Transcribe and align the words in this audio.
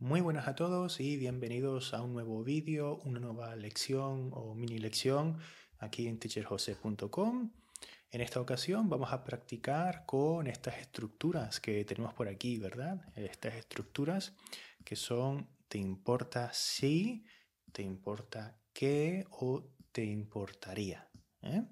Muy 0.00 0.20
buenas 0.20 0.46
a 0.46 0.54
todos 0.54 1.00
y 1.00 1.16
bienvenidos 1.16 1.92
a 1.92 2.02
un 2.02 2.12
nuevo 2.12 2.44
vídeo, 2.44 3.00
una 3.04 3.18
nueva 3.18 3.56
lección 3.56 4.30
o 4.32 4.54
mini 4.54 4.78
lección 4.78 5.40
aquí 5.80 6.06
en 6.06 6.20
teacherjose.com. 6.20 7.50
En 8.12 8.20
esta 8.20 8.40
ocasión 8.40 8.88
vamos 8.88 9.12
a 9.12 9.24
practicar 9.24 10.06
con 10.06 10.46
estas 10.46 10.78
estructuras 10.78 11.58
que 11.58 11.84
tenemos 11.84 12.14
por 12.14 12.28
aquí, 12.28 12.58
¿verdad? 12.58 13.02
Estas 13.16 13.56
estructuras 13.56 14.36
que 14.84 14.94
son 14.94 15.48
te 15.66 15.78
importa 15.78 16.52
si, 16.52 17.26
te 17.72 17.82
importa 17.82 18.56
qué 18.72 19.26
o 19.30 19.68
te 19.90 20.04
importaría. 20.04 21.10
¿eh? 21.42 21.64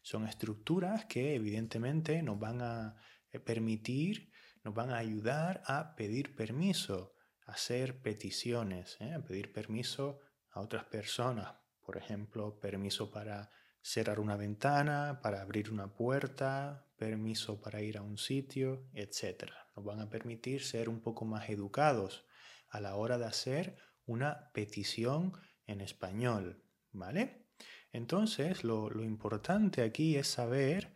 Son 0.00 0.26
estructuras 0.26 1.04
que 1.04 1.34
evidentemente 1.34 2.22
nos 2.22 2.38
van 2.38 2.62
a 2.62 2.96
eh, 3.30 3.38
permitir, 3.38 4.30
nos 4.64 4.72
van 4.72 4.88
a 4.88 4.96
ayudar 4.96 5.62
a 5.66 5.94
pedir 5.94 6.34
permiso 6.34 7.15
hacer 7.46 8.02
peticiones, 8.02 8.96
¿eh? 9.00 9.18
pedir 9.26 9.52
permiso 9.52 10.20
a 10.50 10.60
otras 10.60 10.84
personas, 10.84 11.54
por 11.80 11.96
ejemplo, 11.96 12.58
permiso 12.60 13.10
para 13.10 13.50
cerrar 13.80 14.18
una 14.18 14.36
ventana, 14.36 15.20
para 15.22 15.40
abrir 15.40 15.70
una 15.70 15.94
puerta, 15.94 16.88
permiso 16.96 17.60
para 17.60 17.80
ir 17.82 17.98
a 17.98 18.02
un 18.02 18.18
sitio, 18.18 18.88
etc. 18.92 19.44
Nos 19.76 19.84
van 19.84 20.00
a 20.00 20.10
permitir 20.10 20.62
ser 20.64 20.88
un 20.88 21.00
poco 21.00 21.24
más 21.24 21.48
educados 21.48 22.26
a 22.68 22.80
la 22.80 22.96
hora 22.96 23.16
de 23.16 23.26
hacer 23.26 23.76
una 24.06 24.50
petición 24.52 25.32
en 25.66 25.80
español, 25.80 26.64
¿vale? 26.90 27.46
Entonces, 27.92 28.64
lo, 28.64 28.90
lo 28.90 29.04
importante 29.04 29.82
aquí 29.82 30.16
es 30.16 30.26
saber 30.26 30.92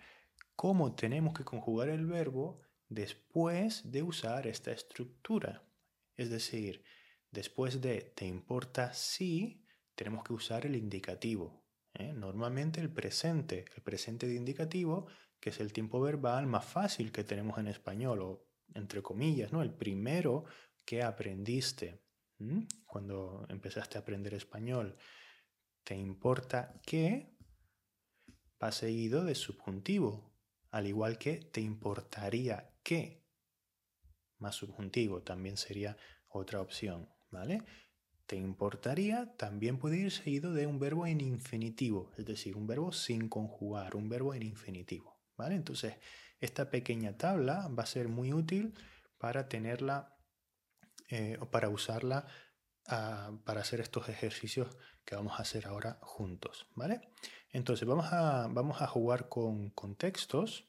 cómo 0.56 0.94
tenemos 0.94 1.32
que 1.32 1.44
conjugar 1.44 1.88
el 1.88 2.06
verbo 2.06 2.60
después 2.88 3.90
de 3.92 4.02
usar 4.02 4.46
esta 4.46 4.72
estructura. 4.72 5.62
Es 6.20 6.28
decir, 6.28 6.84
después 7.30 7.80
de 7.80 8.02
te 8.02 8.26
importa 8.26 8.92
si, 8.92 9.64
tenemos 9.94 10.22
que 10.22 10.34
usar 10.34 10.66
el 10.66 10.76
indicativo. 10.76 11.64
¿eh? 11.94 12.12
Normalmente 12.12 12.78
el 12.82 12.92
presente, 12.92 13.64
el 13.74 13.82
presente 13.82 14.26
de 14.26 14.34
indicativo, 14.34 15.06
que 15.40 15.48
es 15.48 15.60
el 15.60 15.72
tiempo 15.72 15.98
verbal 15.98 16.46
más 16.46 16.66
fácil 16.66 17.10
que 17.10 17.24
tenemos 17.24 17.56
en 17.56 17.68
español, 17.68 18.20
o 18.20 18.46
entre 18.74 19.00
comillas, 19.00 19.50
¿no? 19.50 19.62
El 19.62 19.72
primero 19.72 20.44
que 20.84 21.02
aprendiste 21.02 22.04
cuando 22.84 23.46
empezaste 23.48 23.96
a 23.96 24.02
aprender 24.02 24.34
español. 24.34 24.98
Te 25.84 25.96
importa 25.96 26.82
que 26.84 27.34
va 28.62 28.72
seguido 28.72 29.24
de 29.24 29.34
subjuntivo, 29.34 30.34
al 30.70 30.86
igual 30.86 31.16
que 31.16 31.38
te 31.38 31.62
importaría 31.62 32.74
que 32.82 33.20
más 34.40 34.56
subjuntivo 34.56 35.22
también 35.22 35.56
sería 35.56 35.96
otra 36.30 36.60
opción, 36.60 37.08
¿vale? 37.30 37.62
Te 38.26 38.36
importaría 38.36 39.34
también 39.36 39.78
puede 39.78 39.98
ir 39.98 40.12
seguido 40.12 40.52
de 40.52 40.66
un 40.66 40.78
verbo 40.78 41.06
en 41.06 41.20
infinitivo, 41.20 42.12
es 42.16 42.24
decir, 42.24 42.56
un 42.56 42.66
verbo 42.66 42.92
sin 42.92 43.28
conjugar, 43.28 43.96
un 43.96 44.08
verbo 44.08 44.34
en 44.34 44.44
infinitivo, 44.44 45.20
¿vale? 45.36 45.56
Entonces, 45.56 45.96
esta 46.40 46.70
pequeña 46.70 47.16
tabla 47.16 47.68
va 47.68 47.82
a 47.82 47.86
ser 47.86 48.08
muy 48.08 48.32
útil 48.32 48.74
para 49.18 49.48
tenerla 49.48 50.16
eh, 51.08 51.36
o 51.40 51.50
para 51.50 51.68
usarla 51.68 52.26
ah, 52.86 53.32
para 53.44 53.62
hacer 53.62 53.80
estos 53.80 54.08
ejercicios 54.08 54.68
que 55.04 55.16
vamos 55.16 55.38
a 55.38 55.42
hacer 55.42 55.66
ahora 55.66 55.98
juntos, 56.00 56.68
¿vale? 56.76 57.00
Entonces, 57.50 57.86
vamos 57.86 58.06
a, 58.12 58.46
vamos 58.48 58.80
a 58.80 58.86
jugar 58.86 59.28
con 59.28 59.70
contextos 59.70 60.68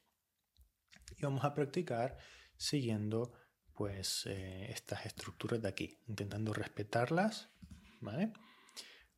y 1.17 1.21
vamos 1.21 1.45
a 1.45 1.53
practicar 1.53 2.17
siguiendo 2.57 3.33
pues 3.73 4.25
eh, 4.27 4.71
estas 4.71 5.05
estructuras 5.05 5.61
de 5.61 5.67
aquí, 5.67 5.97
intentando 6.07 6.53
respetarlas, 6.53 7.49
¿vale? 7.99 8.33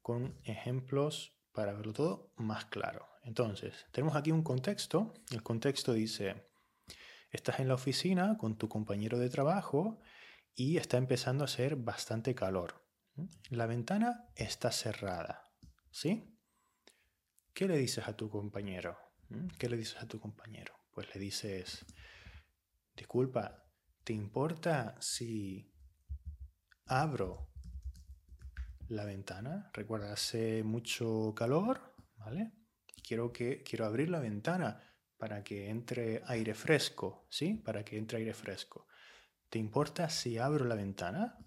Con 0.01 0.39
ejemplos 0.43 1.33
para 1.53 1.73
verlo 1.73 1.93
todo 1.93 2.33
más 2.35 2.65
claro. 2.65 3.07
Entonces, 3.23 3.85
tenemos 3.91 4.15
aquí 4.15 4.31
un 4.31 4.43
contexto. 4.43 5.13
El 5.31 5.43
contexto 5.43 5.93
dice, 5.93 6.49
estás 7.31 7.59
en 7.59 7.67
la 7.67 7.75
oficina 7.75 8.37
con 8.37 8.57
tu 8.57 8.67
compañero 8.67 9.17
de 9.17 9.29
trabajo 9.29 9.99
y 10.55 10.77
está 10.77 10.97
empezando 10.97 11.43
a 11.43 11.45
hacer 11.45 11.75
bastante 11.75 12.35
calor. 12.35 12.83
La 13.49 13.67
ventana 13.67 14.27
está 14.35 14.71
cerrada, 14.71 15.51
¿sí? 15.91 16.35
¿Qué 17.53 17.67
le 17.67 17.77
dices 17.77 18.07
a 18.07 18.17
tu 18.17 18.29
compañero? 18.29 18.97
¿Qué 19.57 19.69
le 19.69 19.77
dices 19.77 20.01
a 20.01 20.07
tu 20.07 20.19
compañero? 20.19 20.73
Pues 20.91 21.13
le 21.13 21.21
dices, 21.21 21.85
disculpa, 22.95 23.62
¿Te 24.03 24.11
importa 24.11 24.97
si 24.99 25.71
abro 26.87 27.53
la 28.89 29.05
ventana? 29.05 29.71
Recuerda, 29.73 30.11
hace 30.11 30.61
mucho 30.63 31.33
calor, 31.33 31.95
¿vale? 32.17 32.51
Quiero, 33.01 33.31
que, 33.31 33.63
quiero 33.63 33.85
abrir 33.85 34.09
la 34.09 34.19
ventana 34.19 34.81
para 35.17 35.41
que 35.41 35.69
entre 35.69 36.21
aire 36.25 36.53
fresco, 36.53 37.27
¿sí? 37.29 37.53
Para 37.53 37.85
que 37.85 37.97
entre 37.97 38.17
aire 38.17 38.33
fresco. 38.33 38.87
¿Te 39.47 39.57
importa 39.57 40.09
si 40.09 40.37
abro 40.37 40.65
la 40.65 40.75
ventana? 40.75 41.37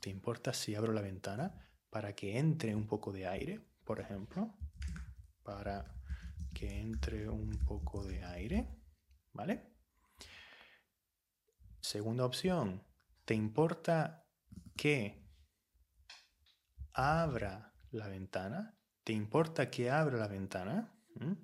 ¿Te 0.00 0.10
importa 0.10 0.52
si 0.52 0.74
abro 0.74 0.92
la 0.92 1.02
ventana 1.02 1.68
para 1.88 2.16
que 2.16 2.36
entre 2.36 2.74
un 2.74 2.88
poco 2.88 3.12
de 3.12 3.28
aire, 3.28 3.60
por 3.84 4.00
ejemplo? 4.00 4.58
Para 5.44 5.84
que 6.52 6.80
entre 6.80 7.28
un 7.28 7.64
poco 7.64 8.02
de 8.02 8.24
aire, 8.24 8.66
¿vale? 9.32 9.71
Segunda 11.92 12.24
opción, 12.24 12.82
¿te 13.26 13.34
importa 13.34 14.24
que 14.78 15.28
abra 16.94 17.74
la 17.90 18.08
ventana? 18.08 18.78
¿Te 19.04 19.12
importa 19.12 19.68
que 19.68 19.90
abra 19.90 20.16
la 20.16 20.26
ventana? 20.26 20.90
¿Mm? 21.16 21.34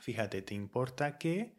Fíjate, 0.00 0.40
¿te 0.40 0.54
importa 0.54 1.18
que 1.18 1.58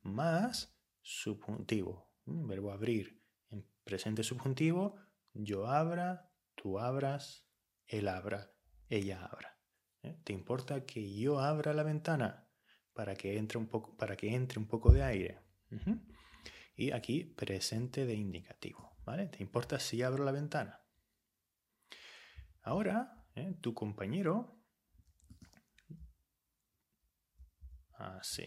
más 0.00 0.80
subjuntivo? 1.02 2.10
¿Mm? 2.24 2.48
Verbo 2.48 2.72
abrir. 2.72 3.22
En 3.50 3.68
presente 3.84 4.22
subjuntivo, 4.22 4.96
yo 5.34 5.66
abra, 5.66 6.32
tú 6.54 6.78
abras, 6.78 7.50
él 7.86 8.08
abra, 8.08 8.50
ella 8.88 9.26
abra. 9.26 9.58
¿Eh? 10.00 10.18
¿Te 10.24 10.32
importa 10.32 10.86
que 10.86 11.14
yo 11.14 11.38
abra 11.38 11.74
la 11.74 11.82
ventana 11.82 12.48
para 12.94 13.14
que 13.14 13.36
entre 13.36 13.58
un 13.58 13.66
poco, 13.66 13.94
para 13.94 14.16
que 14.16 14.34
entre 14.34 14.58
un 14.58 14.68
poco 14.68 14.90
de 14.90 15.02
aire? 15.02 15.42
Y 16.78 16.92
aquí 16.92 17.24
presente 17.24 18.06
de 18.06 18.14
indicativo. 18.14 18.96
¿Vale? 19.04 19.26
¿Te 19.26 19.42
importa 19.42 19.80
si 19.80 20.00
abro 20.02 20.24
la 20.24 20.30
ventana? 20.30 20.80
Ahora, 22.62 23.26
¿eh? 23.34 23.56
tu 23.60 23.74
compañero... 23.74 24.54
Así. 27.94 28.46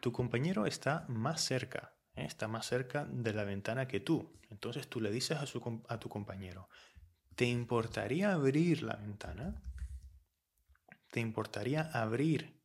Tu 0.00 0.10
compañero 0.10 0.66
está 0.66 1.06
más 1.08 1.42
cerca. 1.42 1.96
¿eh? 2.16 2.24
Está 2.24 2.48
más 2.48 2.66
cerca 2.66 3.04
de 3.04 3.32
la 3.32 3.44
ventana 3.44 3.86
que 3.86 4.00
tú. 4.00 4.40
Entonces 4.50 4.88
tú 4.88 5.00
le 5.00 5.12
dices 5.12 5.38
a, 5.38 5.46
su, 5.46 5.84
a 5.88 6.00
tu 6.00 6.08
compañero, 6.08 6.68
¿te 7.36 7.44
importaría 7.44 8.32
abrir 8.32 8.82
la 8.82 8.96
ventana? 8.96 9.62
¿Te 11.12 11.20
importaría 11.20 11.82
abrir 11.82 12.64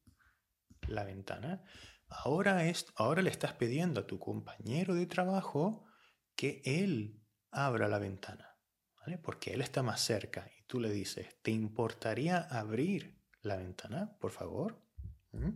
la 0.88 1.04
ventana? 1.04 1.64
Ahora, 2.12 2.66
es, 2.68 2.86
ahora 2.98 3.22
le 3.22 3.30
estás 3.30 3.54
pidiendo 3.54 4.02
a 4.02 4.08
tu 4.08 4.20
compañero 4.20 4.94
de 4.94 5.06
trabajo 5.06 5.86
que 6.36 6.62
él 6.66 7.24
abra 7.52 7.88
la 7.88 8.00
ventana, 8.00 8.58
¿vale? 9.00 9.18
Porque 9.18 9.54
él 9.54 9.62
está 9.62 9.82
más 9.82 10.02
cerca 10.02 10.52
y 10.60 10.64
tú 10.66 10.82
le 10.82 10.90
dices, 10.90 11.42
¿te 11.42 11.52
importaría 11.52 12.40
abrir 12.40 13.18
la 13.42 13.56
ventana, 13.56 14.18
por 14.20 14.32
favor? 14.32 14.84
¿Mm? 15.32 15.52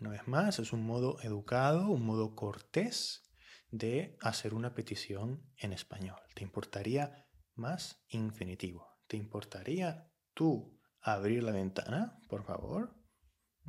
Una 0.00 0.10
vez 0.10 0.28
más, 0.28 0.60
es 0.60 0.72
un 0.72 0.86
modo 0.86 1.20
educado, 1.22 1.88
un 1.88 2.06
modo 2.06 2.36
cortés 2.36 3.28
de 3.70 4.16
hacer 4.20 4.54
una 4.54 4.72
petición 4.72 5.44
en 5.58 5.72
español. 5.72 6.20
¿Te 6.34 6.44
importaría 6.44 7.26
más 7.54 8.04
infinitivo? 8.08 8.98
¿Te 9.08 9.16
importaría 9.16 10.08
tú 10.32 10.80
abrir 11.00 11.42
la 11.42 11.52
ventana, 11.52 12.18
por 12.28 12.44
favor? 12.44 12.99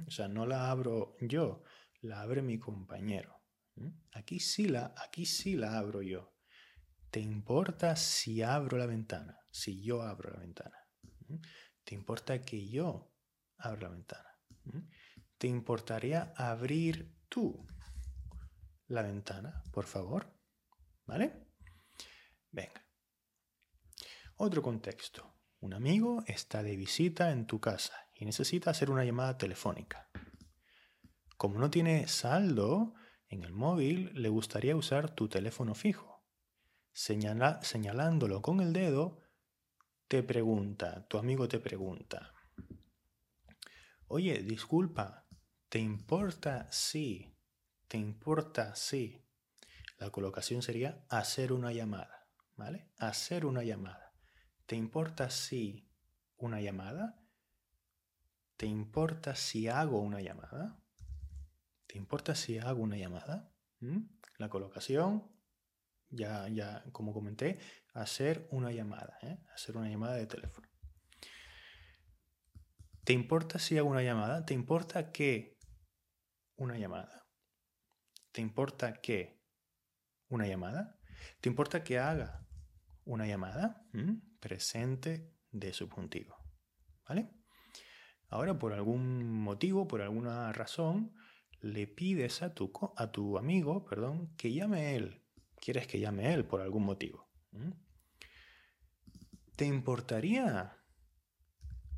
O 0.08 0.12
sea, 0.12 0.28
no 0.28 0.46
la 0.46 0.72
abro 0.72 1.16
yo, 1.22 1.64
la 2.02 2.22
abre 2.22 2.42
mi 2.42 2.60
compañero. 2.60 3.42
Aquí 4.12 4.40
sí 4.40 4.68
la, 4.68 4.94
aquí 4.98 5.26
sí 5.26 5.56
la 5.56 5.78
abro 5.78 6.02
yo. 6.02 6.36
¿Te 7.10 7.20
importa 7.20 7.96
si 7.96 8.42
abro 8.42 8.78
la 8.78 8.86
ventana? 8.86 9.38
Si 9.50 9.82
yo 9.84 10.02
abro 10.02 10.32
la 10.32 10.40
ventana. 10.40 10.78
¿Te 11.84 11.96
importa 11.96 12.42
que 12.42 12.70
yo 12.70 13.14
abra 13.58 13.84
la 13.84 13.90
ventana? 13.90 14.30
¿Te 15.38 15.48
importaría 15.48 16.34
abrir 16.36 17.18
tú 17.28 17.68
la 18.88 19.02
ventana, 19.02 19.64
por 19.72 19.86
favor? 19.86 20.38
¿Vale? 21.06 21.48
Venga. 22.52 22.86
Otro 24.38 24.62
contexto. 24.62 25.40
Un 25.60 25.74
amigo 25.74 26.24
está 26.28 26.64
de 26.64 26.76
visita 26.76 27.32
en 27.32 27.46
tu 27.46 27.60
casa 27.60 27.94
y 28.22 28.26
necesita 28.26 28.70
hacer 28.70 28.92
una 28.92 29.04
llamada 29.04 29.36
telefónica. 29.36 30.08
Como 31.38 31.58
no 31.60 31.72
tiene 31.72 32.08
saldo 32.08 32.94
En 33.28 33.44
el 33.44 33.52
móvil 33.54 34.12
le 34.14 34.30
gustaría 34.30 34.76
usar 34.76 35.16
tu 35.16 35.28
teléfono 35.28 35.74
fijo. 35.74 36.22
señalándolo 36.94 38.42
con 38.42 38.60
el 38.60 38.74
dedo, 38.74 39.22
te 40.10 40.22
pregunta, 40.22 41.08
tu 41.08 41.18
amigo 41.18 41.48
te 41.48 41.60
pregunta, 41.60 42.34
oye, 44.08 44.44
disculpa, 44.44 45.26
¿te 45.70 45.80
importa 45.80 46.68
si? 46.72 47.34
¿Te 47.88 47.98
importa 47.98 48.76
si? 48.76 49.26
La 49.98 50.10
colocación 50.10 50.62
sería 50.62 51.06
hacer 51.10 51.54
una 51.54 51.72
llamada, 51.72 52.28
¿vale? 52.58 52.92
Hacer 52.98 53.46
una 53.46 53.64
llamada. 53.64 54.14
¿Te 54.66 54.76
importa 54.76 55.30
si 55.30 55.90
una 56.36 56.60
llamada? 56.60 57.21
¿Te 58.62 58.68
importa 58.68 59.36
si 59.36 59.70
hago 59.70 60.00
una 60.00 60.22
llamada? 60.22 60.80
¿Te 61.88 61.98
importa 61.98 62.36
si 62.36 62.60
hago 62.60 62.84
una 62.84 62.96
llamada? 62.96 63.52
¿Mm? 63.80 64.02
La 64.38 64.50
colocación, 64.50 65.28
ya, 66.12 66.48
ya 66.48 66.84
como 66.92 67.12
comenté, 67.12 67.58
hacer 67.96 68.48
una 68.52 68.72
llamada, 68.72 69.18
¿eh? 69.24 69.40
hacer 69.56 69.78
una 69.78 69.90
llamada 69.90 70.14
de 70.14 70.28
teléfono. 70.28 70.70
¿Te 73.04 73.14
importa 73.14 73.58
si 73.58 73.80
hago 73.80 73.90
una 73.90 74.04
llamada? 74.04 74.46
¿Te 74.46 74.54
importa 74.54 75.12
que 75.12 75.58
una 76.56 76.78
llamada? 76.78 77.28
¿Te 78.32 78.42
importa 78.42 78.94
que 79.02 79.42
una 80.28 80.46
llamada? 80.46 81.00
¿Te 81.40 81.50
importa 81.50 81.84
que 81.84 81.98
haga 81.98 82.48
una 83.06 83.26
llamada? 83.26 83.88
¿Mm? 83.92 84.38
Presente 84.40 85.34
de 85.50 85.74
subjuntivo. 85.74 86.38
¿Vale? 87.10 87.41
Ahora, 88.32 88.58
por 88.58 88.72
algún 88.72 89.42
motivo, 89.42 89.90
por 89.90 90.02
alguna 90.02 90.54
razón, 90.54 91.14
le 91.60 91.86
pides 91.86 92.42
a 92.42 92.54
tu, 92.54 93.38
amigo 93.38 93.84
perdón, 93.84 94.34
que 94.38 94.54
llame 94.54 94.96
él. 94.96 95.22
Quieres 95.60 95.86
que 95.86 96.00
llame 96.00 96.34
él 96.34 96.46
por 96.46 96.62
algún 96.62 96.84
motivo. 96.84 97.30
¿Te 99.58 99.66
importaría 99.66 100.78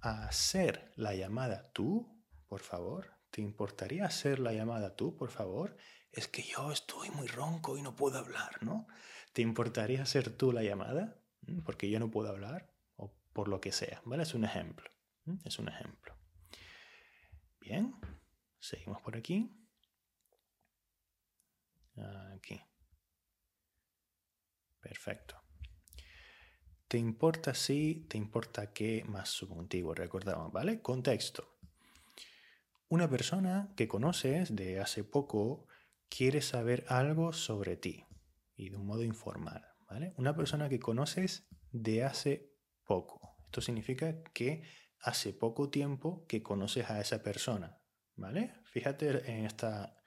hacer 0.02 0.92
la 0.96 1.14
llamada 1.14 1.72
tú, 1.72 2.20
por 2.48 2.62
favor? 2.62 3.12
¿Te 3.30 3.42
importaría 3.42 4.06
hacer 4.06 4.40
la 4.40 4.54
llamada 4.54 4.96
tú, 4.96 5.16
por 5.16 5.30
favor? 5.30 5.78
Es 6.12 6.28
que 6.28 6.42
yo 6.42 6.72
estoy 6.72 7.12
muy 7.12 7.28
ronco 7.28 7.78
y 7.78 7.84
no 7.84 7.96
puedo 7.96 8.18
hablar, 8.18 8.62
¿no? 8.62 8.88
¿Te 9.34 9.44
importaría 9.44 10.02
hacer 10.02 10.36
tú 10.36 10.52
la 10.52 10.64
llamada? 10.64 11.22
Porque 11.64 11.92
yo 11.92 12.00
no 12.00 12.10
puedo 12.10 12.30
hablar 12.30 12.74
o 12.96 13.14
por 13.34 13.48
lo 13.48 13.62
que 13.62 13.72
sea, 13.72 14.02
¿vale? 14.04 14.24
Es 14.24 14.34
un 14.34 14.46
ejemplo. 14.46 14.90
Es 15.46 15.60
un 15.60 15.70
ejemplo. 15.70 16.14
Bien, 17.64 17.96
seguimos 18.60 19.02
por 19.02 19.16
aquí. 19.16 19.50
Aquí. 22.36 22.62
Perfecto. 24.82 25.42
¿Te 26.90 26.98
importa 26.98 27.54
si, 27.54 28.06
te 28.10 28.18
importa 28.18 28.74
qué 28.74 29.06
más 29.06 29.30
subjuntivo? 29.30 29.96
Recordamos, 29.96 30.52
¿vale? 30.52 30.82
Contexto. 30.82 31.58
Una 32.90 33.10
persona 33.10 33.74
que 33.78 33.88
conoces 33.88 34.54
de 34.54 34.82
hace 34.82 35.06
poco 35.06 35.66
quiere 36.10 36.42
saber 36.42 36.84
algo 36.90 37.32
sobre 37.32 37.78
ti 37.78 38.06
y 38.58 38.72
de 38.72 38.76
un 38.76 38.86
modo 38.86 39.04
informal, 39.04 39.66
¿vale? 39.90 40.14
Una 40.18 40.36
persona 40.36 40.68
que 40.68 40.80
conoces 40.80 41.48
de 41.72 42.04
hace 42.04 42.54
poco. 42.84 43.38
Esto 43.46 43.62
significa 43.62 44.22
que 44.34 44.64
hace 45.04 45.34
poco 45.34 45.70
tiempo 45.70 46.26
que 46.28 46.42
conoces 46.42 46.90
a 46.90 47.02
esa 47.02 47.22
persona, 47.22 47.78
¿vale? 48.16 48.56
Fíjate 48.64 49.30
en 49.30 49.46
esta, 49.46 50.02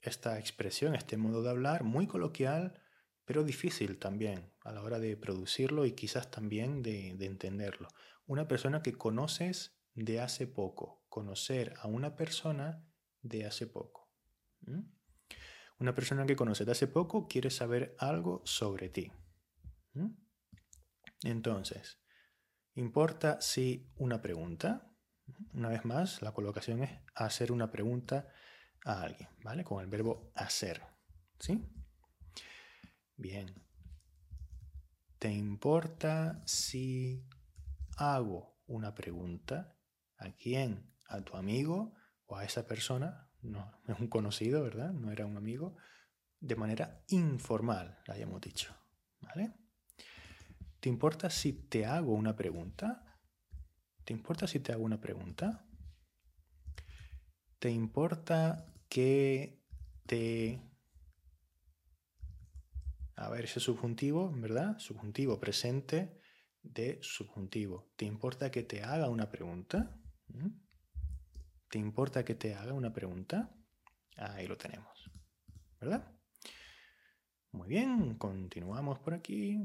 esta 0.00 0.38
expresión, 0.38 0.94
este 0.94 1.18
modo 1.18 1.42
de 1.42 1.50
hablar, 1.50 1.84
muy 1.84 2.06
coloquial, 2.06 2.80
pero 3.24 3.44
difícil 3.44 3.98
también 3.98 4.52
a 4.64 4.72
la 4.72 4.82
hora 4.82 4.98
de 4.98 5.16
producirlo 5.16 5.84
y 5.84 5.92
quizás 5.92 6.30
también 6.30 6.82
de, 6.82 7.10
entenderlo. 7.10 7.88
Una 8.26 8.48
persona 8.48 8.82
que 8.82 8.94
conoces 8.94 9.78
de 9.94 10.20
hace 10.20 10.46
poco, 10.46 11.04
conocer 11.10 11.74
a 11.80 11.88
una 11.88 12.16
persona 12.16 12.84
de 13.20 13.44
hace 13.44 13.66
poco. 13.66 14.10
Una 15.78 15.94
persona 15.94 16.24
que 16.24 16.36
conoces 16.36 16.64
de 16.64 16.72
hace 16.72 16.86
poco 16.86 17.28
quiere 17.28 17.50
saber 17.50 17.94
algo 17.98 18.42
sobre 18.46 18.88
ti. 18.88 19.12
Entonces, 21.22 22.01
Importa 22.74 23.40
si 23.40 23.92
una 23.96 24.22
pregunta. 24.22 24.90
Una 25.52 25.68
vez 25.68 25.84
más, 25.84 26.22
la 26.22 26.32
colocación 26.32 26.82
es 26.82 26.90
hacer 27.14 27.52
una 27.52 27.70
pregunta 27.70 28.28
a 28.84 29.02
alguien, 29.02 29.28
¿vale? 29.44 29.64
Con 29.64 29.82
el 29.82 29.88
verbo 29.88 30.32
hacer. 30.34 30.82
¿Sí? 31.38 31.62
Bien. 33.16 33.54
¿Te 35.18 35.30
importa 35.30 36.42
si 36.46 37.28
hago 37.96 38.60
una 38.66 38.94
pregunta? 38.94 39.76
¿A 40.16 40.30
quién? 40.32 40.94
¿A 41.08 41.20
tu 41.20 41.36
amigo 41.36 41.94
o 42.26 42.36
a 42.36 42.44
esa 42.44 42.66
persona? 42.66 43.30
No, 43.42 43.70
es 43.86 43.98
un 43.98 44.08
conocido, 44.08 44.62
¿verdad? 44.62 44.92
No 44.92 45.12
era 45.12 45.26
un 45.26 45.36
amigo. 45.36 45.76
De 46.40 46.56
manera 46.56 47.04
informal, 47.08 48.00
la 48.06 48.14
hayamos 48.14 48.40
dicho. 48.40 48.74
¿Vale? 49.20 49.61
¿Te 50.82 50.88
importa 50.88 51.30
si 51.30 51.52
te 51.52 51.86
hago 51.86 52.12
una 52.12 52.34
pregunta? 52.34 53.04
¿Te 54.02 54.12
importa 54.12 54.48
si 54.48 54.58
te 54.58 54.72
hago 54.72 54.82
una 54.82 55.00
pregunta? 55.00 55.64
¿Te 57.60 57.70
importa 57.70 58.66
que 58.88 59.62
te... 60.06 60.60
A 63.14 63.28
ver, 63.28 63.44
ese 63.44 63.60
subjuntivo, 63.60 64.32
¿verdad? 64.32 64.76
Subjuntivo 64.80 65.38
presente 65.38 66.18
de 66.64 66.98
subjuntivo. 67.00 67.92
¿Te 67.94 68.04
importa 68.04 68.50
que 68.50 68.64
te 68.64 68.82
haga 68.82 69.08
una 69.08 69.30
pregunta? 69.30 69.96
¿Mm? 70.26 70.48
¿Te 71.68 71.78
importa 71.78 72.24
que 72.24 72.34
te 72.34 72.56
haga 72.56 72.72
una 72.72 72.92
pregunta? 72.92 73.54
Ahí 74.16 74.48
lo 74.48 74.56
tenemos, 74.56 75.12
¿verdad? 75.78 76.12
Muy 77.52 77.68
bien, 77.68 78.16
continuamos 78.16 78.98
por 78.98 79.14
aquí. 79.14 79.64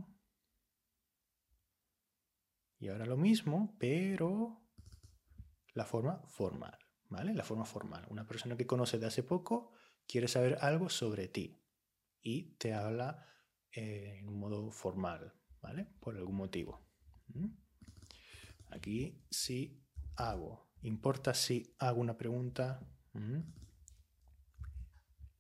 Y 2.80 2.90
ahora 2.90 3.06
lo 3.06 3.18
mismo, 3.18 3.76
pero 3.80 4.62
la 5.74 5.86
forma 5.86 6.22
formal, 6.28 6.78
¿vale? 7.10 7.34
La 7.34 7.44
forma 7.44 7.66
formal. 7.66 8.06
Una 8.10 8.28
persona 8.28 8.56
que 8.56 8.68
conoce 8.68 9.00
de 9.00 9.08
hace 9.08 9.24
poco 9.24 9.72
quiere 10.08 10.28
saber 10.28 10.58
algo 10.62 10.90
sobre 10.90 11.28
ti 11.28 11.62
y 12.22 12.56
te 12.58 12.74
habla 12.74 13.26
eh, 13.72 14.18
en 14.20 14.28
un 14.28 14.40
modo 14.40 14.72
formal, 14.72 15.34
¿vale? 15.62 15.86
Por 16.00 16.18
algún 16.18 16.36
motivo. 16.36 16.86
¿Mm? 17.28 17.48
Aquí 18.72 19.26
sí 19.30 19.84
hago. 20.16 20.68
¿Importa 20.82 21.34
si 21.34 21.76
hago 21.80 22.00
una 22.00 22.18
pregunta? 22.18 22.80
¿Mm? 23.14 23.40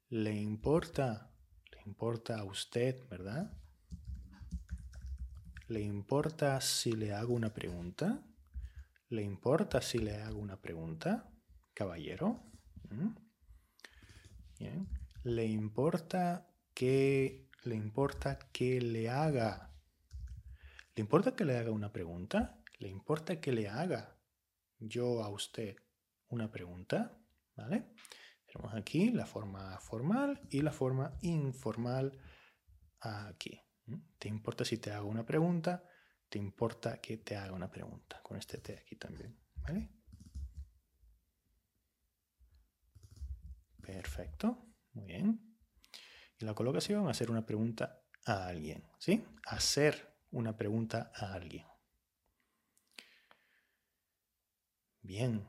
¿Le 0.09 0.35
importa? 0.35 1.33
¿Le 1.71 1.81
importa 1.85 2.39
a 2.39 2.43
usted, 2.43 3.07
verdad? 3.09 3.57
¿Le 5.69 5.81
importa 5.81 6.61
si 6.61 6.93
le 6.93 7.11
hago 7.11 7.33
una 7.33 7.53
pregunta? 7.53 8.23
¿Le 9.09 9.21
importa 9.21 9.81
si 9.81 9.97
le 9.97 10.15
hago 10.15 10.39
una 10.39 10.61
pregunta, 10.61 11.29
caballero? 11.73 12.41
¿Mm? 12.89 13.15
¿Le 15.23 15.45
importa 15.45 16.47
que 16.73 17.49
le 17.65 17.75
importa 17.75 18.39
que 18.53 18.79
le 18.79 19.09
haga? 19.09 19.73
¿Le 20.95 21.01
importa 21.01 21.35
que 21.35 21.43
le 21.43 21.57
haga 21.57 21.71
una 21.71 21.91
pregunta? 21.91 22.63
¿Le 22.79 22.87
importa 22.87 23.41
que 23.41 23.51
le 23.51 23.67
haga 23.67 24.17
yo 24.79 25.21
a 25.21 25.27
usted 25.27 25.75
una 26.29 26.49
pregunta? 26.49 27.19
¿Vale? 27.57 27.93
Tenemos 28.45 28.73
aquí 28.73 29.11
la 29.11 29.25
forma 29.25 29.77
formal 29.81 30.39
y 30.49 30.61
la 30.61 30.71
forma 30.71 31.17
informal 31.21 32.17
aquí. 33.01 33.66
¿Te 34.19 34.27
importa 34.27 34.65
si 34.65 34.77
te 34.77 34.91
hago 34.91 35.07
una 35.07 35.25
pregunta? 35.25 35.83
¿Te 36.29 36.37
importa 36.37 36.99
que 36.99 37.17
te 37.17 37.37
haga 37.37 37.53
una 37.53 37.69
pregunta? 37.69 38.21
Con 38.21 38.37
este 38.37 38.57
T 38.57 38.77
aquí 38.77 38.95
también. 38.95 39.37
¿Vale? 39.55 39.89
Perfecto. 43.81 44.65
Muy 44.93 45.05
bien. 45.05 45.57
Y 46.39 46.45
la 46.45 46.53
colocación, 46.53 47.07
hacer 47.07 47.31
una 47.31 47.45
pregunta 47.45 48.03
a 48.25 48.47
alguien. 48.47 48.83
¿Sí? 48.99 49.23
Hacer 49.45 50.17
una 50.31 50.57
pregunta 50.57 51.11
a 51.15 51.33
alguien. 51.33 51.65
Bien. 55.01 55.47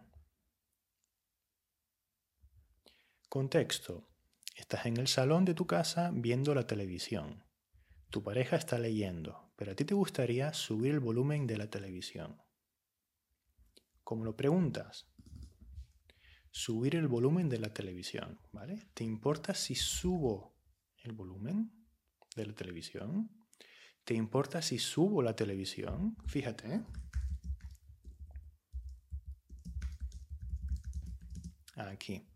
Contexto. 3.28 4.08
Estás 4.54 4.86
en 4.86 4.96
el 4.96 5.08
salón 5.08 5.44
de 5.44 5.54
tu 5.54 5.66
casa 5.66 6.10
viendo 6.14 6.54
la 6.54 6.66
televisión. 6.66 7.47
Tu 8.10 8.22
pareja 8.22 8.56
está 8.56 8.78
leyendo, 8.78 9.52
pero 9.56 9.72
a 9.72 9.74
ti 9.74 9.84
te 9.84 9.94
gustaría 9.94 10.52
subir 10.52 10.92
el 10.92 11.00
volumen 11.00 11.46
de 11.46 11.58
la 11.58 11.68
televisión. 11.68 12.40
¿Cómo 14.02 14.24
lo 14.24 14.36
preguntas? 14.36 15.06
subir 16.50 16.96
el 16.96 17.08
volumen 17.08 17.48
de 17.48 17.58
la 17.58 17.72
televisión, 17.72 18.38
¿vale? 18.52 18.86
¿Te 18.94 19.04
importa 19.04 19.54
si 19.54 19.74
subo 19.74 20.56
el 21.04 21.12
volumen 21.12 21.70
de 22.34 22.46
la 22.46 22.54
televisión? 22.54 23.30
¿Te 24.04 24.14
importa 24.14 24.62
si 24.62 24.78
subo 24.78 25.22
la 25.22 25.36
televisión? 25.36 26.16
Fíjate, 26.26 26.74
¿eh? 26.74 26.82
Aquí. 31.76 32.26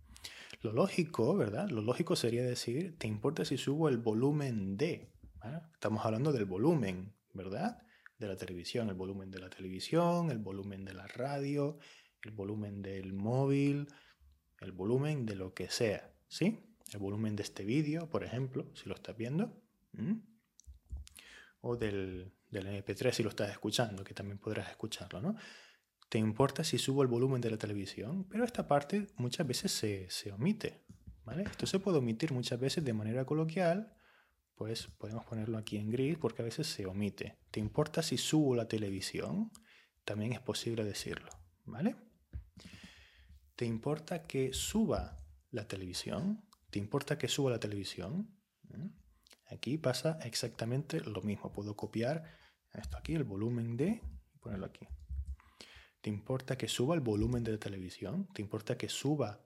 Lo 0.61 0.73
lógico, 0.73 1.35
¿verdad? 1.35 1.69
Lo 1.71 1.83
lógico 1.83 2.15
sería 2.15 2.45
decir, 2.45 2.97
¿te 2.99 3.09
importa 3.09 3.45
si 3.45 3.57
subo 3.57 3.89
el 3.89 3.99
volumen 3.99 4.77
de? 4.77 5.12
Estamos 5.73 6.05
hablando 6.05 6.33
del 6.33 6.45
volumen, 6.45 7.13
¿verdad? 7.33 7.83
De 8.19 8.29
la 8.29 8.37
televisión, 8.37 8.89
el 8.89 8.95
volumen 8.95 9.31
de 9.31 9.41
la 9.41 9.51
televisión, 9.51 10.31
el 10.31 10.39
volumen 10.39 10.85
de 10.85 10.95
la 10.95 11.07
radio, 11.07 11.79
el 12.23 12.31
volumen 12.31 12.83
del 12.83 13.13
móvil, 13.13 13.89
el 14.61 14.73
volumen 14.73 15.27
de 15.27 15.35
lo 15.35 15.55
que 15.55 15.69
sea, 15.69 16.13
¿sí? 16.29 16.61
El 16.93 17.01
volumen 17.01 17.37
de 17.37 17.43
este 17.43 17.65
vídeo, 17.65 18.09
por 18.09 18.23
ejemplo, 18.23 18.71
si 18.75 18.89
lo 18.89 18.95
estás 18.95 19.17
viendo. 19.17 19.61
O 21.61 21.77
del, 21.77 22.33
del 22.51 22.67
MP3 22.67 23.13
si 23.13 23.23
lo 23.23 23.31
estás 23.31 23.51
escuchando, 23.51 24.05
que 24.05 24.15
también 24.15 24.39
podrás 24.39 24.71
escucharlo, 24.71 25.21
¿no? 25.21 25.37
¿Te 26.13 26.19
importa 26.19 26.63
si 26.63 26.77
subo 26.77 27.01
el 27.01 27.09
volumen 27.09 27.41
de 27.41 27.51
la 27.51 27.57
televisión? 27.57 28.25
Pero 28.29 28.45
esta 28.45 28.69
parte 28.69 29.07
muchas 29.17 29.47
veces 29.47 29.73
se, 29.73 30.31
omite. 30.31 30.85
¿vale? 31.25 31.45
Esto 31.45 31.67
se 31.67 31.79
puede 31.79 31.97
omitir 31.97 32.33
muchas 32.33 32.61
veces 32.61 32.85
de 32.85 32.93
manera 32.93 33.25
coloquial, 33.25 33.95
pues 34.63 34.87
podemos 34.97 35.25
ponerlo 35.25 35.59
aquí 35.59 35.77
en 35.77 35.91
gris 35.91 36.17
porque 36.17 36.41
a 36.41 36.45
veces 36.45 36.69
se 36.69 36.87
omite. 36.87 37.37
¿Te 37.51 37.59
importa 37.59 38.01
si 38.01 38.17
subo 38.17 38.55
la 38.55 38.69
televisión? 38.69 39.51
También 40.05 40.33
es 40.33 40.41
posible 40.41 40.85
decirlo. 40.85 41.31
¿Vale? 41.65 41.97
¿Te 43.57 43.65
importa 43.65 44.23
que 44.23 44.53
suba 44.53 45.17
la 45.51 45.67
televisión? 45.67 46.45
¿Te 46.71 46.79
importa 46.79 47.19
que 47.19 47.27
suba 47.27 47.51
la 47.51 47.59
televisión? 47.59 48.39
¿Mm? 48.69 48.87
Aquí 49.47 49.79
pasa 49.79 50.21
exactamente 50.23 51.01
lo 51.01 51.23
mismo. 51.23 51.53
Puedo 51.53 51.75
copiar 51.75 52.23
esto 52.73 52.97
aquí, 52.97 53.17
el 53.17 53.25
volumen 53.25 53.77
de, 53.77 54.01
y 54.33 54.39
ponerlo 54.39 54.67
aquí. 54.67 54.87
¿Te 56.01 56.09
importa 56.09 56.57
que 56.57 56.69
suba 56.69 56.95
el 56.95 57.01
volumen 57.01 57.43
de 57.43 57.51
la 57.51 57.59
televisión? 57.59 58.29
¿Te 58.33 58.43
importa 58.43 58.79
que 58.79 58.89
suba 58.89 59.45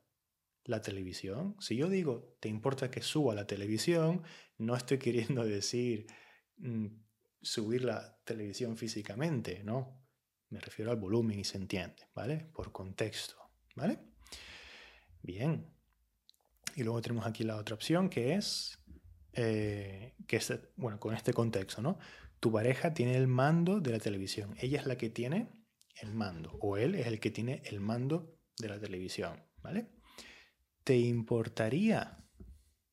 la 0.66 0.82
televisión? 0.82 1.56
Si 1.61 1.76
yo 1.76 1.88
digo, 1.88 2.37
¿te 2.40 2.49
importa 2.49 2.90
que 2.90 3.02
suba 3.02 3.35
la 3.35 3.46
televisión? 3.46 4.23
No 4.58 4.76
estoy 4.76 4.99
queriendo 5.06 5.44
decir 5.44 6.06
mm, 6.58 6.87
subir 7.40 7.85
la 7.85 8.18
televisión 8.25 8.76
físicamente, 8.76 9.62
¿no? 9.64 10.02
Me 10.49 10.61
refiero 10.61 10.90
al 10.90 10.99
volumen 10.99 11.38
y 11.40 11.44
se 11.44 11.58
entiende, 11.58 12.08
¿vale? 12.14 12.46
Por 12.52 12.73
contexto, 12.73 13.37
¿vale? 13.75 13.99
Bien. 15.23 15.73
Y 16.76 16.85
luego 16.85 17.00
tenemos 17.00 17.26
aquí 17.26 17.42
la 17.42 17.56
otra 17.56 17.75
opción 17.75 18.08
que 18.08 18.35
es, 18.35 18.78
eh, 19.32 20.14
que 20.26 20.37
es, 20.37 20.52
bueno, 20.76 21.00
con 21.00 21.14
este 21.14 21.32
contexto, 21.32 21.82
¿no? 21.82 21.99
Tu 22.38 22.52
pareja 22.52 22.94
tiene 22.94 23.16
el 23.16 23.26
mando 23.26 23.80
de 23.80 23.90
la 23.90 23.99
televisión. 23.99 24.54
Ella 24.58 24.80
es 24.80 24.87
la 24.87 24.96
que 24.96 25.11
tiene 25.11 25.49
el 26.00 26.14
mando 26.14 26.56
o 26.61 26.76
él 26.76 26.94
es 26.94 27.06
el 27.06 27.18
que 27.18 27.30
tiene 27.30 27.62
el 27.64 27.80
mando 27.80 28.38
de 28.58 28.68
la 28.68 28.78
televisión, 28.78 29.42
¿vale? 29.62 29.88
¿Te 30.86 30.96
importaría, 30.96 32.16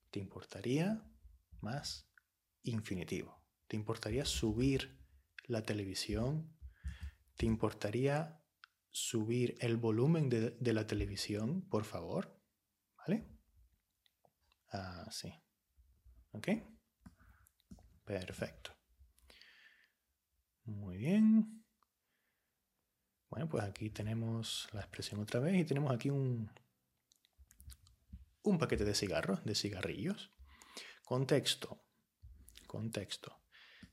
te 0.09 0.19
importaría 0.19 1.07
más 1.61 2.09
infinitivo? 2.63 3.45
¿Te 3.67 3.75
importaría 3.75 4.25
subir 4.25 4.99
la 5.45 5.61
televisión? 5.61 6.57
¿Te 7.37 7.45
importaría 7.45 8.43
subir 8.89 9.55
el 9.59 9.77
volumen 9.77 10.27
de, 10.27 10.57
de 10.59 10.73
la 10.73 10.87
televisión, 10.87 11.69
por 11.69 11.83
favor? 11.83 12.41
¿Vale? 12.97 13.29
Así. 14.69 15.31
¿Ok? 16.31 16.47
Perfecto. 18.05 18.75
Muy 20.63 20.97
bien. 20.97 21.63
Bueno, 23.29 23.47
pues 23.47 23.63
aquí 23.63 23.91
tenemos 23.91 24.67
la 24.73 24.81
expresión 24.81 25.19
otra 25.19 25.39
vez 25.39 25.55
y 25.59 25.63
tenemos 25.63 25.93
aquí 25.93 26.09
un, 26.09 26.49
un 28.43 28.59
paquete 28.59 28.85
de 28.85 28.95
cigarros, 28.95 29.43
de 29.43 29.55
cigarrillos. 29.55 30.31
Contexto. 31.05 31.83
Contexto. 32.67 33.39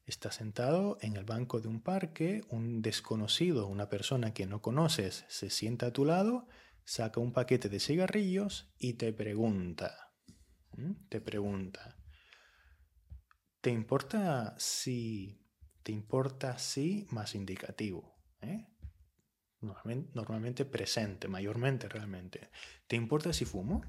Está 0.07 0.33
sentado 0.33 0.99
en 1.03 1.17
el 1.17 1.25
banco 1.25 1.61
de 1.61 1.69
un 1.69 1.83
parque, 1.83 2.43
un 2.49 2.83
desconocido, 2.83 3.69
una 3.69 3.89
persona 3.89 4.35
que 4.35 4.47
no 4.47 4.61
conoces, 4.61 5.25
se 5.29 5.51
sienta 5.51 5.87
a 5.87 5.93
tu 5.93 6.05
lado, 6.05 6.49
saca 6.85 7.21
un 7.21 7.33
paquete 7.33 7.69
de 7.69 7.79
cigarrillos 7.79 8.73
y 8.79 8.95
te 8.95 9.13
pregunta. 9.13 10.13
Te 11.09 11.21
pregunta. 11.21 11.97
¿Te 13.61 13.71
importa 13.71 14.55
si... 14.59 15.47
¿Te 15.83 15.93
importa 15.93 16.59
si 16.59 17.07
más 17.11 17.35
indicativo? 17.35 18.19
¿eh? 18.43 18.67
Normalmente, 19.61 20.65
presente, 20.65 21.29
mayormente 21.29 21.89
realmente. 21.89 22.51
¿Te 22.87 22.97
importa 22.97 23.33
si 23.33 23.45
fumo? 23.45 23.83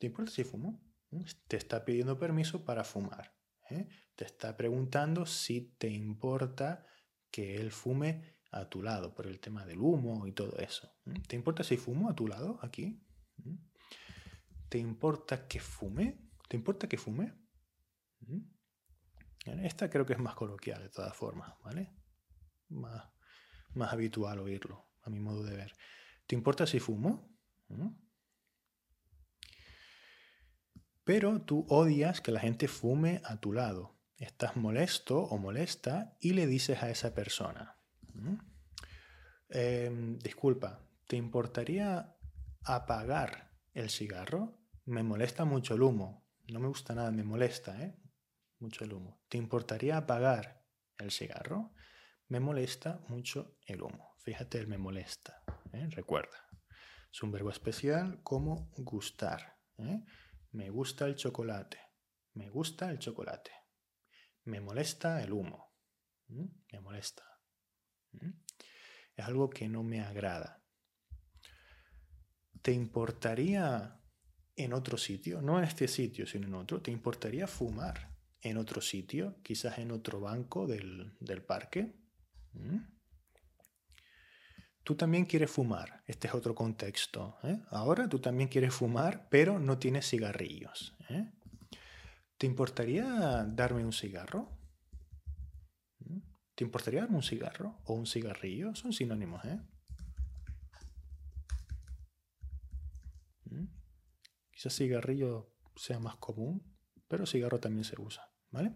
¿Te 0.00 0.06
importa 0.06 0.32
si 0.32 0.44
fumo? 0.44 0.82
¿Mm? 1.10 1.24
Te 1.46 1.58
está 1.58 1.84
pidiendo 1.84 2.18
permiso 2.18 2.64
para 2.64 2.84
fumar. 2.84 3.36
¿eh? 3.68 3.86
Te 4.16 4.24
está 4.24 4.56
preguntando 4.56 5.26
si 5.26 5.76
te 5.78 5.90
importa 5.90 6.86
que 7.30 7.56
él 7.56 7.70
fume 7.70 8.38
a 8.50 8.68
tu 8.68 8.82
lado 8.82 9.14
por 9.14 9.26
el 9.26 9.38
tema 9.38 9.66
del 9.66 9.78
humo 9.78 10.26
y 10.26 10.32
todo 10.32 10.56
eso. 10.56 10.90
¿Mm? 11.04 11.20
¿Te 11.28 11.36
importa 11.36 11.62
si 11.62 11.76
fumo 11.76 12.08
a 12.08 12.14
tu 12.14 12.26
lado 12.26 12.58
aquí? 12.62 13.04
¿Mm? 13.36 13.56
¿Te 14.70 14.78
importa 14.78 15.46
que 15.46 15.60
fume? 15.60 16.30
¿Te 16.48 16.56
importa 16.56 16.88
que 16.88 16.96
fume? 16.96 17.34
Esta 19.44 19.90
creo 19.90 20.06
que 20.06 20.14
es 20.14 20.18
más 20.18 20.34
coloquial 20.34 20.82
de 20.82 20.88
todas 20.88 21.14
formas, 21.14 21.52
¿vale? 21.62 21.92
Más, 22.68 23.04
más 23.74 23.92
habitual 23.92 24.38
oírlo 24.38 24.88
a 25.02 25.10
mi 25.10 25.20
modo 25.20 25.42
de 25.42 25.56
ver. 25.56 25.72
¿Te 26.26 26.34
importa 26.34 26.66
si 26.66 26.80
fumo? 26.80 27.36
Pero 31.10 31.40
tú 31.40 31.66
odias 31.68 32.20
que 32.20 32.30
la 32.30 32.38
gente 32.38 32.68
fume 32.68 33.20
a 33.24 33.40
tu 33.40 33.52
lado. 33.52 33.98
Estás 34.16 34.54
molesto 34.54 35.18
o 35.18 35.38
molesta 35.38 36.16
y 36.20 36.34
le 36.34 36.46
dices 36.46 36.84
a 36.84 36.90
esa 36.90 37.16
persona. 37.16 37.80
Em, 39.48 40.20
disculpa, 40.20 40.86
¿te 41.08 41.16
importaría 41.16 42.16
apagar 42.62 43.50
el 43.72 43.90
cigarro? 43.90 44.62
Me 44.84 45.02
molesta 45.02 45.44
mucho 45.44 45.74
el 45.74 45.82
humo. 45.82 46.28
No 46.46 46.60
me 46.60 46.68
gusta 46.68 46.94
nada, 46.94 47.10
me 47.10 47.24
molesta, 47.24 47.82
¿eh? 47.82 47.98
Mucho 48.60 48.84
el 48.84 48.92
humo. 48.92 49.20
¿Te 49.28 49.36
importaría 49.36 49.96
apagar 49.96 50.64
el 50.96 51.10
cigarro? 51.10 51.74
Me 52.28 52.38
molesta 52.38 53.00
mucho 53.08 53.58
el 53.66 53.82
humo. 53.82 54.14
Fíjate 54.18 54.58
el 54.58 54.68
me 54.68 54.78
molesta. 54.78 55.42
¿eh? 55.72 55.88
Recuerda. 55.90 56.46
Es 57.12 57.20
un 57.20 57.32
verbo 57.32 57.50
especial 57.50 58.22
como 58.22 58.70
gustar. 58.76 59.58
¿eh? 59.78 60.04
Me 60.52 60.70
gusta 60.70 61.06
el 61.06 61.14
chocolate. 61.14 61.78
Me 62.34 62.48
gusta 62.48 62.90
el 62.90 62.98
chocolate. 62.98 63.50
Me 64.44 64.60
molesta 64.60 65.22
el 65.22 65.32
humo. 65.32 65.74
Me 66.28 66.80
molesta. 66.80 67.24
Es 69.16 69.24
algo 69.24 69.50
que 69.50 69.68
no 69.68 69.82
me 69.82 70.00
agrada. 70.00 70.64
¿Te 72.62 72.72
importaría 72.72 74.00
en 74.56 74.72
otro 74.72 74.98
sitio? 74.98 75.40
No 75.40 75.58
en 75.58 75.64
este 75.64 75.88
sitio, 75.88 76.26
sino 76.26 76.46
en 76.46 76.54
otro. 76.54 76.82
¿Te 76.82 76.90
importaría 76.90 77.46
fumar 77.46 78.14
en 78.40 78.56
otro 78.56 78.80
sitio? 78.80 79.40
Quizás 79.42 79.78
en 79.78 79.90
otro 79.92 80.20
banco 80.20 80.66
del, 80.66 81.16
parque. 81.46 81.96
Tú 84.82 84.94
también 84.94 85.26
quieres 85.26 85.50
fumar. 85.50 86.02
Este 86.06 86.26
es 86.26 86.34
otro 86.34 86.54
contexto. 86.54 87.38
¿eh? 87.42 87.60
Ahora 87.70 88.08
tú 88.08 88.18
también 88.18 88.48
quieres 88.48 88.74
fumar, 88.74 89.28
pero 89.30 89.58
no 89.58 89.78
tienes 89.78 90.08
cigarrillos. 90.08 90.96
¿eh? 91.08 91.30
¿Te 92.38 92.46
importaría 92.46 93.44
darme 93.46 93.84
un 93.84 93.92
cigarro? 93.92 94.48
¿Mm? 95.98 96.18
¿Te 96.54 96.64
importaría 96.64 97.02
darme 97.02 97.16
un 97.16 97.22
cigarro 97.22 97.78
o 97.84 97.94
un 97.94 98.06
cigarrillo? 98.06 98.74
Son 98.74 98.92
sinónimos, 98.92 99.44
¿eh? 99.44 99.60
¿Mm? 103.44 103.66
Quizás 104.50 104.74
cigarrillo 104.74 105.54
sea 105.76 105.98
más 105.98 106.16
común, 106.16 106.62
pero 107.08 107.26
cigarro 107.26 107.60
también 107.60 107.84
se 107.84 108.00
usa, 108.00 108.30
¿vale? 108.50 108.74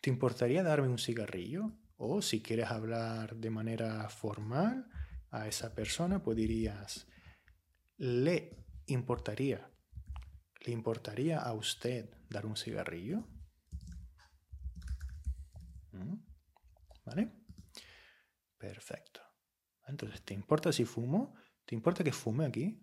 ¿Te 0.00 0.10
importaría 0.10 0.62
darme 0.62 0.88
un 0.88 0.98
cigarrillo? 0.98 1.72
O 1.96 2.22
si 2.22 2.42
quieres 2.42 2.70
hablar 2.70 3.36
de 3.36 3.50
manera 3.50 4.08
formal, 4.08 4.88
a 5.36 5.48
esa 5.48 5.74
persona, 5.74 6.22
pues 6.22 6.36
dirías, 6.36 7.06
¿le 7.96 8.64
importaría? 8.86 9.70
¿Le 10.64 10.72
importaría 10.72 11.38
a 11.38 11.52
usted 11.52 12.10
dar 12.28 12.46
un 12.46 12.56
cigarrillo? 12.56 13.28
¿Mm? 15.92 16.16
¿Vale? 17.04 17.32
Perfecto. 18.58 19.20
Entonces, 19.86 20.22
¿te 20.22 20.34
importa 20.34 20.72
si 20.72 20.84
fumo? 20.84 21.34
¿Te 21.64 21.74
importa 21.74 22.02
que 22.02 22.12
fume 22.12 22.46
aquí? 22.46 22.82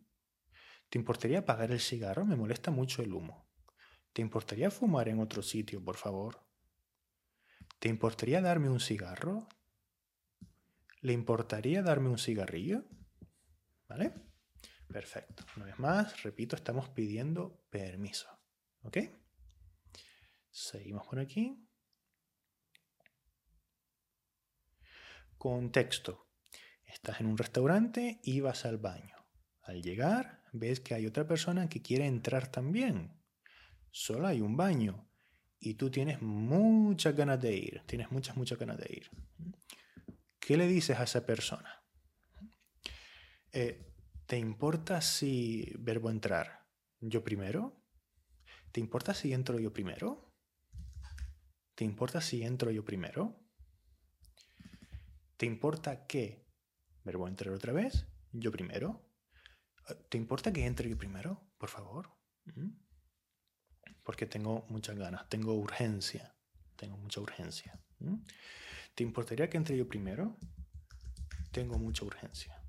¿Te 0.90 0.98
importaría 0.98 1.40
apagar 1.40 1.72
el 1.72 1.80
cigarro? 1.80 2.26
Me 2.26 2.36
molesta 2.36 2.72
mucho 2.72 3.02
el 3.02 3.14
humo. 3.14 3.50
¿Te 4.14 4.22
importaría 4.22 4.70
fumar 4.70 5.10
en 5.10 5.20
otro 5.20 5.42
sitio, 5.42 5.84
por 5.84 5.98
favor? 5.98 6.46
¿Te 7.80 7.90
importaría 7.90 8.42
darme 8.42 8.70
un 8.70 8.80
cigarro? 8.80 9.48
¿Le 11.04 11.12
importaría 11.12 11.84
darme 11.84 12.08
un 12.08 12.18
cigarrillo? 12.18 12.86
¿Vale? 13.90 14.14
Perfecto. 14.88 15.44
Una 15.58 15.66
vez 15.66 15.78
más, 15.78 16.24
repito, 16.24 16.56
estamos 16.56 16.88
pidiendo 16.90 17.66
permiso. 17.70 18.30
¿Ok? 18.84 19.00
Seguimos 20.50 21.06
por 21.06 21.20
aquí. 21.20 21.68
Contexto. 25.38 26.30
Estás 26.86 27.20
en 27.20 27.26
un 27.26 27.38
restaurante 27.38 28.22
y 28.24 28.40
vas 28.40 28.64
al 28.64 28.78
baño. 28.78 29.18
Al 29.64 29.82
llegar, 29.82 30.46
ves 30.54 30.80
que 30.80 30.94
hay 30.94 31.06
otra 31.06 31.28
persona 31.28 31.68
que 31.68 31.82
quiere 31.82 32.06
entrar 32.06 32.50
también. 32.50 33.22
Solo 33.92 34.28
hay 34.28 34.40
un 34.40 34.56
baño 34.56 35.10
y 35.60 35.74
tú 35.74 35.92
tienes 35.92 36.22
muchas 36.22 37.14
ganas 37.14 37.42
de 37.42 37.58
ir. 37.58 37.82
Tienes 37.88 38.10
muchas, 38.10 38.38
muchas 38.38 38.58
ganas 38.58 38.78
de 38.78 38.88
ir. 38.90 39.10
¿Qué 40.46 40.58
le 40.58 40.68
dices 40.68 41.00
a 41.00 41.04
esa 41.04 41.26
persona? 41.26 41.82
Eh, 43.54 43.94
¿Te 44.26 44.38
importa 44.38 45.00
si 45.00 45.72
verbo 45.80 46.10
entrar 46.10 46.68
yo 47.00 47.24
primero? 47.24 47.82
¿Te 48.74 48.82
importa 48.82 49.14
si 49.14 49.32
entro 49.32 49.58
yo 49.58 49.72
primero? 49.72 50.36
¿Te 51.76 51.86
importa 51.86 52.20
si 52.20 52.44
entro 52.44 52.72
yo 52.72 52.84
primero? 52.84 53.40
¿Te 55.38 55.46
importa 55.46 56.06
que 56.08 56.46
verbo 57.06 57.28
entrar 57.30 57.54
otra 57.54 57.72
vez? 57.72 58.06
Yo 58.34 58.52
primero. 58.52 59.10
¿Te 60.10 60.18
importa 60.18 60.52
que 60.52 60.66
entre 60.66 60.90
yo 60.90 60.98
primero? 60.98 61.54
Por 61.58 61.70
favor. 61.70 62.18
Porque 64.04 64.26
tengo 64.26 64.66
muchas 64.68 64.98
ganas, 64.98 65.30
tengo 65.30 65.54
urgencia. 65.54 66.36
Tengo 66.76 66.98
mucha 66.98 67.22
urgencia. 67.22 67.80
¿Te 68.96 69.04
importaría 69.04 69.50
que 69.50 69.58
entre 69.58 69.78
yo 69.78 69.88
primero? 69.88 70.38
Tengo 71.52 71.78
mucha 71.78 72.06
urgencia. 72.06 72.64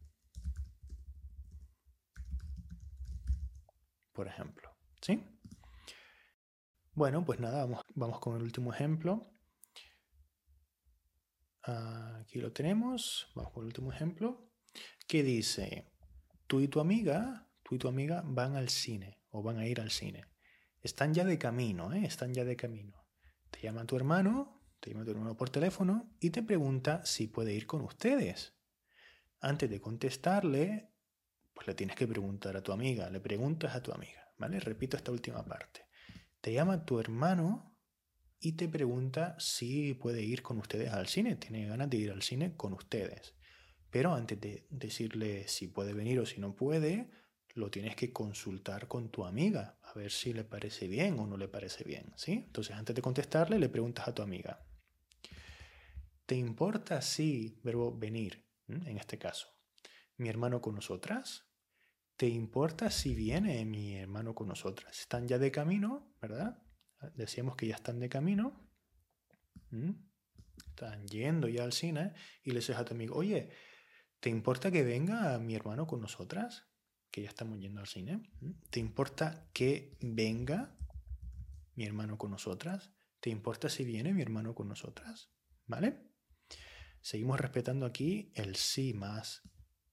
Por 4.13 4.29
ejemplo. 4.29 4.71
¿Sí? 5.01 5.23
Bueno, 6.93 7.25
pues 7.25 7.41
nada, 7.41 7.65
vamos, 7.65 7.83
vamos 7.95 8.21
con 8.21 8.37
el 8.37 8.43
último 8.43 8.73
ejemplo. 8.73 9.31
Aquí 11.63 12.41
lo 12.41 12.53
tenemos. 12.53 13.31
Vamos 13.35 13.53
con 13.53 13.63
el 13.65 13.67
último 13.67 13.93
ejemplo. 13.93 14.51
Que 15.07 15.23
dice, 15.23 15.93
tú 16.47 16.61
y 16.61 16.69
tu 16.69 16.81
amiga, 16.81 17.49
tú 17.63 17.75
y 17.75 17.79
tu 17.79 17.89
amiga 17.89 18.23
van 18.25 18.57
al 18.57 18.69
cine 18.69 19.19
o 19.31 19.43
van 19.43 19.59
a 19.59 19.67
ir 19.67 19.81
al 19.81 19.91
cine. 19.91 20.25
Están 20.83 21.13
ya 21.15 21.25
de 21.25 21.39
camino, 21.39 21.93
¿eh? 21.93 22.05
Están 22.05 22.33
ya 22.33 22.45
de 22.45 22.57
camino. 22.57 23.07
Te 23.51 23.61
llama 23.61 23.87
tu 23.87 23.97
hermano, 23.97 24.54
te 24.85 24.91
llama 24.91 25.07
tu 25.07 25.13
hermano 25.13 25.35
por 25.35 25.49
teléfono 25.49 26.15
y 26.21 26.29
te 26.29 26.43
pregunta 26.43 27.07
si 27.07 27.27
puede 27.27 27.55
ir 27.55 27.67
con 27.67 27.81
ustedes. 27.81 28.55
Antes 29.41 29.71
de 29.71 29.81
contestarle, 29.81 30.93
pues 31.55 31.67
le 31.67 31.75
tienes 31.75 31.97
que 31.97 32.07
preguntar 32.07 32.55
a 32.55 32.63
tu 32.63 32.71
amiga, 32.71 33.09
le 33.09 33.19
preguntas 33.19 33.75
a 33.75 33.83
tu 33.83 33.93
amiga, 33.93 34.31
¿vale? 34.37 34.61
Repito 34.61 34.99
esta 34.99 35.11
última 35.11 35.43
parte. 35.43 35.87
Te 36.43 36.53
llama 36.53 36.85
tu 36.85 37.01
hermano 37.01 37.75
y 38.39 38.57
te 38.59 38.69
pregunta 38.69 39.37
si 39.39 39.95
puede 39.95 40.21
ir 40.21 40.43
con 40.43 40.59
ustedes 40.59 40.91
al 40.91 41.07
cine, 41.07 41.37
tiene 41.37 41.67
ganas 41.67 41.89
de 41.89 41.97
ir 41.97 42.11
al 42.11 42.21
cine 42.21 42.55
con 42.55 42.75
ustedes. 42.75 43.35
Pero 43.89 44.13
antes 44.13 44.39
de 44.39 44.67
decirle 44.69 45.49
si 45.49 45.67
puede 45.67 45.95
venir 45.95 46.21
o 46.21 46.27
si 46.27 46.43
no 46.43 46.55
puede, 46.55 47.11
lo 47.55 47.71
tienes 47.71 47.97
que 47.97 48.13
consultar 48.13 48.87
con 48.87 49.09
tu 49.09 49.25
amiga, 49.25 49.79
a 49.83 49.95
ver 49.95 50.11
si 50.11 50.35
le 50.35 50.45
parece 50.45 50.89
bien 50.89 51.19
o 51.19 51.27
no 51.27 51.39
le 51.39 51.49
parece 51.49 51.85
bien, 51.85 52.13
¿sí? 52.17 52.33
Entonces, 52.33 52.77
antes 52.77 52.95
de 52.95 53.01
contestarle, 53.01 53.59
le 53.59 53.71
preguntas 53.71 54.09
a 54.09 54.15
tu 54.15 54.21
amiga, 54.21 54.67
¿te 56.27 56.37
importa 56.37 57.03
si, 57.03 57.61
verbo 57.63 57.97
venir, 57.97 58.47
en 58.69 58.97
este 58.97 59.19
caso, 59.19 59.49
mi 60.17 60.29
hermano 60.29 60.61
con 60.61 60.75
nosotras? 60.75 61.47
¿Te 62.17 62.29
importa 62.29 62.91
si 62.91 63.15
viene 63.15 63.65
mi 63.65 63.97
hermano 63.97 64.35
con 64.35 64.49
nosotras? 64.49 65.01
Están 65.01 65.27
ya 65.27 65.39
de 65.39 65.51
camino, 65.51 66.15
¿verdad? 66.23 66.63
Decíamos 67.15 67.57
que 67.57 67.67
ya 67.67 67.75
están 67.75 67.99
de 67.99 68.09
camino. 68.09 68.71
Están 70.69 71.07
yendo 71.09 71.49
ya 71.49 71.65
al 71.65 71.73
cine 71.73 72.15
y 72.45 72.51
le 72.51 72.61
dices 72.61 72.77
a 72.77 72.85
tu 72.85 72.95
amigo, 72.95 73.17
oye, 73.17 73.51
¿te 74.21 74.31
importa 74.31 74.71
que 74.71 74.85
venga 74.85 75.39
mi 75.39 75.57
hermano 75.57 75.87
con 75.87 76.01
nosotras? 76.01 76.69
Que 77.11 77.23
ya 77.23 77.29
estamos 77.29 77.59
yendo 77.59 77.81
al 77.81 77.89
cine. 77.89 78.31
¿Te 78.71 78.79
importa 78.79 79.51
que 79.53 79.99
venga 80.01 80.77
mi 81.75 81.85
hermano 81.85 82.17
con 82.17 82.31
nosotras? 82.31 82.93
¿Te 83.19 83.31
importa 83.31 83.69
si 83.69 83.85
viene 83.85 84.15
mi 84.15 84.23
hermano 84.23 84.55
con 84.55 84.69
nosotras? 84.69 85.33
¿Vale? 85.67 86.14
Seguimos 87.05 87.39
respetando 87.39 87.85
aquí 87.85 88.33
el 88.35 88.57
sí 88.57 88.95
más 88.95 89.43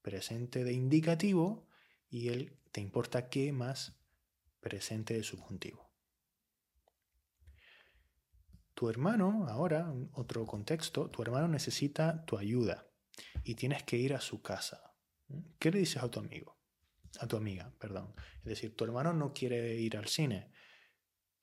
presente 0.00 0.64
de 0.64 0.72
indicativo 0.72 1.68
y 2.08 2.30
el 2.30 2.56
te 2.72 2.80
importa 2.80 3.28
qué 3.28 3.52
más 3.52 4.00
presente 4.60 5.12
de 5.12 5.22
subjuntivo. 5.22 5.92
Tu 8.72 8.88
hermano, 8.88 9.46
ahora, 9.46 9.92
otro 10.14 10.46
contexto, 10.46 11.10
tu 11.10 11.20
hermano 11.20 11.48
necesita 11.48 12.24
tu 12.24 12.38
ayuda 12.38 12.88
y 13.44 13.56
tienes 13.56 13.82
que 13.82 13.98
ir 13.98 14.14
a 14.14 14.22
su 14.22 14.40
casa. 14.40 14.96
¿Qué 15.58 15.70
le 15.70 15.80
dices 15.80 16.02
a 16.02 16.10
tu 16.10 16.18
amigo? 16.18 16.58
A 17.20 17.26
tu 17.26 17.36
amiga, 17.36 17.74
perdón. 17.78 18.14
Es 18.38 18.44
decir, 18.46 18.74
tu 18.74 18.84
hermano 18.84 19.12
no 19.12 19.34
quiere 19.34 19.76
ir 19.76 19.98
al 19.98 20.08
cine. 20.08 20.50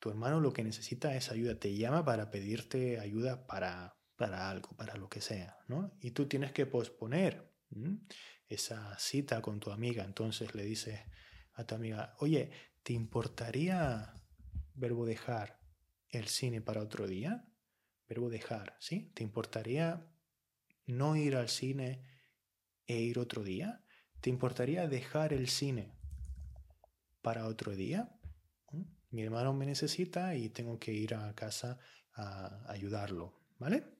Tu 0.00 0.10
hermano 0.10 0.40
lo 0.40 0.52
que 0.52 0.64
necesita 0.64 1.14
es 1.14 1.30
ayuda. 1.30 1.60
Te 1.60 1.76
llama 1.76 2.04
para 2.04 2.32
pedirte 2.32 2.98
ayuda 2.98 3.46
para, 3.46 3.99
para 4.20 4.50
algo, 4.50 4.76
para 4.76 4.96
lo 4.96 5.08
que 5.08 5.22
sea, 5.22 5.56
¿no? 5.66 5.96
Y 6.02 6.10
tú 6.10 6.28
tienes 6.28 6.52
que 6.52 6.66
posponer 6.66 7.50
esa 8.48 8.98
cita 8.98 9.40
con 9.40 9.60
tu 9.60 9.70
amiga. 9.70 10.04
Entonces 10.04 10.54
le 10.54 10.62
dices 10.62 11.00
a 11.54 11.64
tu 11.64 11.74
amiga, 11.74 12.14
oye, 12.18 12.50
¿te 12.82 12.92
importaría, 12.92 14.12
verbo 14.74 15.06
dejar, 15.06 15.58
el 16.10 16.28
cine 16.28 16.60
para 16.60 16.82
otro 16.82 17.06
día? 17.06 17.48
Verbo 18.10 18.28
dejar, 18.28 18.76
¿sí? 18.78 19.10
¿Te 19.14 19.22
importaría 19.22 20.06
no 20.84 21.16
ir 21.16 21.34
al 21.34 21.48
cine 21.48 22.04
e 22.86 22.98
ir 23.00 23.18
otro 23.18 23.42
día? 23.42 23.86
¿Te 24.20 24.28
importaría 24.28 24.86
dejar 24.86 25.32
el 25.32 25.48
cine 25.48 25.96
para 27.22 27.46
otro 27.46 27.74
día? 27.74 28.14
Mi 29.08 29.22
hermano 29.22 29.54
me 29.54 29.64
necesita 29.64 30.34
y 30.34 30.50
tengo 30.50 30.78
que 30.78 30.92
ir 30.92 31.14
a 31.14 31.34
casa 31.34 31.78
a 32.12 32.70
ayudarlo, 32.70 33.40
¿vale? 33.58 33.99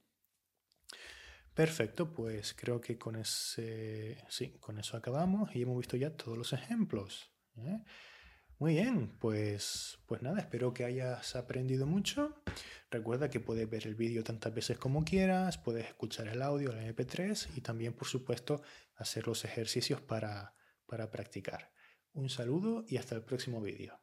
Perfecto, 1.54 2.12
pues 2.12 2.54
creo 2.54 2.80
que 2.80 2.96
con 2.96 3.16
ese, 3.16 4.22
sí, 4.28 4.56
con 4.60 4.78
eso 4.78 4.96
acabamos 4.96 5.54
y 5.54 5.62
hemos 5.62 5.76
visto 5.76 5.96
ya 5.96 6.16
todos 6.16 6.38
los 6.38 6.52
ejemplos. 6.52 7.32
¿eh? 7.56 7.82
Muy 8.58 8.74
bien, 8.74 9.16
pues, 9.18 9.98
pues 10.06 10.22
nada, 10.22 10.38
espero 10.38 10.72
que 10.72 10.84
hayas 10.84 11.34
aprendido 11.34 11.86
mucho. 11.86 12.42
Recuerda 12.90 13.30
que 13.30 13.40
puedes 13.40 13.68
ver 13.68 13.86
el 13.86 13.94
vídeo 13.94 14.22
tantas 14.22 14.54
veces 14.54 14.78
como 14.78 15.04
quieras, 15.04 15.58
puedes 15.58 15.86
escuchar 15.86 16.28
el 16.28 16.42
audio, 16.42 16.70
el 16.70 16.94
MP3 16.94 17.56
y 17.56 17.62
también, 17.62 17.94
por 17.94 18.06
supuesto, 18.06 18.62
hacer 18.96 19.26
los 19.26 19.44
ejercicios 19.44 20.00
para, 20.00 20.54
para 20.86 21.10
practicar. 21.10 21.72
Un 22.12 22.28
saludo 22.28 22.84
y 22.88 22.96
hasta 22.96 23.14
el 23.14 23.22
próximo 23.22 23.60
vídeo. 23.60 23.98